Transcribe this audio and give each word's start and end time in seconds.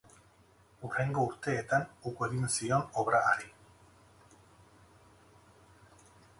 Hurrengo 0.87 1.25
urteetan 1.31 1.85
uko 2.13 2.27
egin 2.29 2.49
zion 2.55 2.89
obra 3.03 3.23
hari. 3.33 3.53